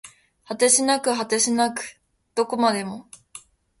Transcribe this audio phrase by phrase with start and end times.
[0.47, 1.83] 果てしなく果てしなく
[2.33, 3.07] どこまでも